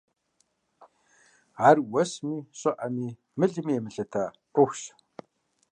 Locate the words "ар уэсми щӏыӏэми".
1.67-3.07